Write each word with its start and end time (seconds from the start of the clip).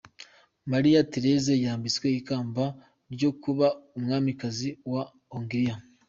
Maria 0.71 1.01
Theresa 1.11 1.53
yambitswe 1.63 2.07
ikamba 2.19 2.63
ryo 3.13 3.29
kuba 3.41 3.67
umwamikazi 3.97 4.69
wa 4.91 5.03
Hongriya. 5.33 5.75